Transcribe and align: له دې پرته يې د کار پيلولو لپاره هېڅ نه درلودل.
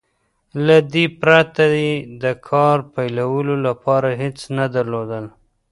له 0.65 0.77
دې 0.93 1.05
پرته 1.21 1.63
يې 1.81 1.91
د 2.23 2.23
کار 2.49 2.77
پيلولو 2.93 3.55
لپاره 3.67 4.09
هېڅ 4.21 4.37
نه 4.57 4.65
درلودل. 4.75 5.25